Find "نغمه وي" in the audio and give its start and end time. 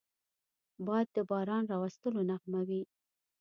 2.29-2.81